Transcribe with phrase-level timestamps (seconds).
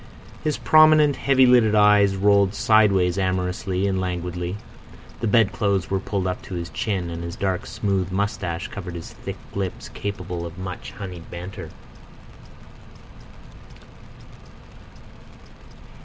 [0.43, 4.57] His prominent, heavy lidded eyes rolled sideways amorously and languidly,
[5.19, 9.13] the bedclothes were pulled up to his chin, and his dark smooth moustache covered his
[9.13, 11.69] thick lips capable of much honeyed banter.